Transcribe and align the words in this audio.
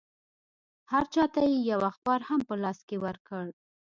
هر 0.91 1.05
چا 1.13 1.23
ته 1.33 1.39
یې 1.49 1.57
یو 1.71 1.79
اخبار 1.91 2.19
هم 2.29 2.41
په 2.47 2.55
لاس 2.63 2.79
کې 2.87 2.97
ورکړ. 3.05 3.45